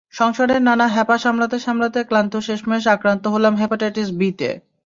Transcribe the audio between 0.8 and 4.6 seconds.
হ্যাপা সামলাতে সামলাতে ক্লান্ত হয়ে শেষমেশ আক্রান্ত হলাম হ্যাপাটাইটিস বি-তে।